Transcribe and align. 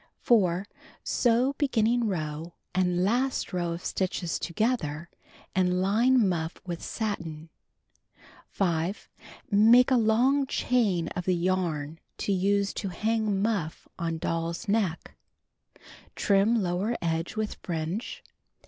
BACK 0.01 0.07
OF 0.07 0.15
PURSE 0.15 0.19
satm. 0.19 0.23
4. 0.23 0.65
Sew 1.03 1.53
begmning 1.59 2.07
row 2.07 2.53
and 2.73 3.03
last 3.03 3.53
row 3.53 3.71
of 3.73 3.85
stitches 3.85 4.39
together, 4.39 5.11
and 5.53 5.79
line 5.79 6.27
muff 6.27 6.55
with 6.65 6.83
5. 8.49 9.07
Make 9.51 9.91
a 9.91 9.97
long 9.97 10.47
chain 10.47 11.07
of 11.09 11.25
the 11.25 11.35
yarn 11.35 11.99
to 12.17 12.31
use 12.33 12.73
to 12.73 12.89
hang 12.89 13.43
muff 13.43 13.87
on 13.99 14.17
doll's 14.17 14.67
neck, 14.67 15.13
Trim 16.15 16.63
lower 16.63 16.97
edge 16.99 17.35
with 17.35 17.57
fringe. 17.61 18.23